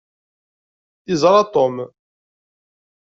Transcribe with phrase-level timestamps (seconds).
[1.13, 1.75] Iẓra Tom.